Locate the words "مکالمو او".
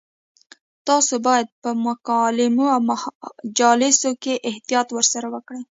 1.85-2.79